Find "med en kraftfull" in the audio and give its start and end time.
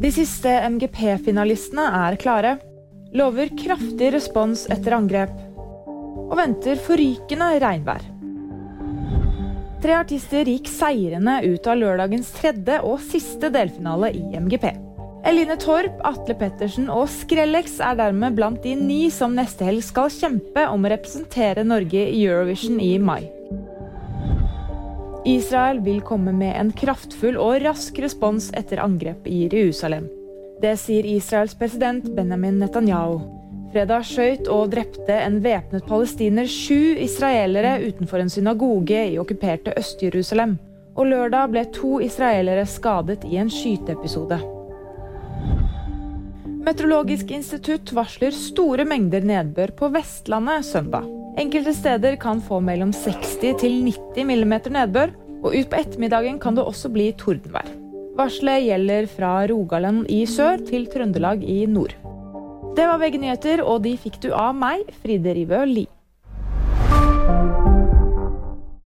26.32-27.36